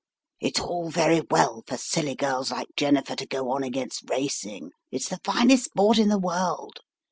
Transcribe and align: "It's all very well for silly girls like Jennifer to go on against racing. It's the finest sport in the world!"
"It's 0.39 0.59
all 0.59 0.89
very 0.89 1.21
well 1.29 1.61
for 1.67 1.77
silly 1.77 2.15
girls 2.15 2.49
like 2.49 2.69
Jennifer 2.75 3.15
to 3.15 3.27
go 3.27 3.51
on 3.51 3.61
against 3.61 4.09
racing. 4.09 4.71
It's 4.91 5.09
the 5.09 5.21
finest 5.23 5.65
sport 5.65 5.99
in 5.99 6.09
the 6.09 6.17
world!" 6.17 6.79